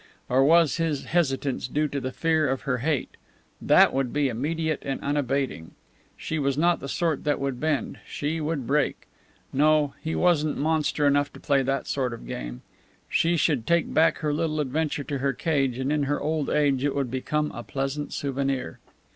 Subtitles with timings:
[0.29, 3.17] Or was his hesitance due to the fear of her hate?
[3.61, 5.75] That would be immediate and unabating.
[6.17, 9.05] She was not the sort that would bend she would break.
[9.53, 12.63] No, he wasn't monster enough to play that sort of game.
[13.11, 16.83] She should take back her little adventure to her cage, and in her old age
[16.83, 18.79] it would become a pleasant souvenir.